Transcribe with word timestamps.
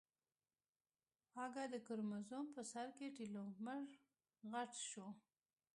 اگه 1.43 1.63
د 1.73 1.75
کروموزوم 1.87 2.45
په 2.55 2.61
سر 2.71 2.87
کې 2.97 3.07
ټيلومېر 3.17 3.87
غټ 4.51 4.71
شو. 4.89 5.07